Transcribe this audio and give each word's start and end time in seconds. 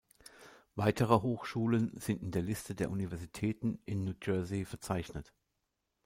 Weitere 0.73 1.21
Hochschulen 1.21 1.95
sind 1.95 2.23
in 2.23 2.31
der 2.31 2.41
Liste 2.41 2.73
der 2.73 2.89
Universitäten 2.89 3.77
in 3.85 4.03
New 4.03 4.15
Jersey 4.19 4.65
verzeichnet. 4.65 5.31